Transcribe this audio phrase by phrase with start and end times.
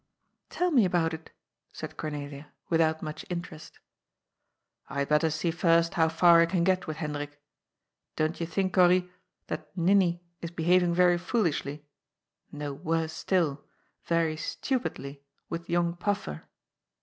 [0.49, 1.29] "Tell me about it,"
[1.71, 3.73] said Cornelia, without much in terest.
[3.73, 3.79] ^'
[4.89, 7.39] I had better see first how far I can get with Hendrik.
[8.15, 9.11] Don't you think, Corry,
[9.47, 11.85] thaf Ninnie is behaving very foolishly—
[12.51, 13.63] no, worse still,
[14.05, 16.45] very stupidly— with young Paflfer?"